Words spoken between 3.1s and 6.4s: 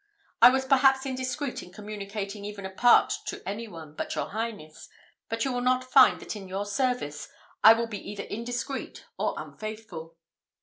to any one but your Highness; but you will not find that